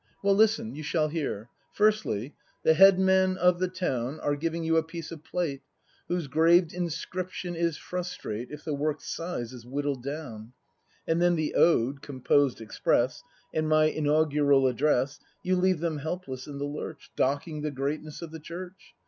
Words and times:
Well, 0.23 0.33
listen, 0.33 0.73
you 0.73 0.81
shall 0.81 1.09
hear. 1.09 1.49
Firstly, 1.73 2.33
the 2.63 2.73
headmen 2.73 3.37
of 3.37 3.59
the 3.59 3.67
town 3.67 4.19
Are 4.21 4.35
giving 4.35 4.63
you 4.63 4.75
a 4.77 4.81
piece 4.81 5.11
of 5.11 5.23
plate, 5.23 5.61
Whose 6.07 6.25
graved 6.25 6.73
inscription 6.73 7.55
is 7.55 7.77
frustrate 7.77 8.47
If 8.49 8.63
the 8.65 8.73
work's 8.73 9.05
size 9.15 9.53
is 9.53 9.63
whittled 9.63 10.01
down; 10.01 10.53
And 11.07 11.21
then 11.21 11.35
the 11.35 11.53
Ode, 11.53 12.01
composed 12.01 12.61
express, 12.61 13.21
And 13.53 13.69
my 13.69 13.83
inaugural 13.83 14.65
address,— 14.65 15.19
You 15.43 15.55
leave 15.55 15.81
them 15.81 15.99
helpless 15.99 16.47
in 16.47 16.57
the 16.57 16.65
lurch, 16.65 17.11
Docking 17.15 17.61
the 17.61 17.69
greatness 17.69 18.23
of 18.23 18.31
the 18.31 18.39
Church. 18.39 18.95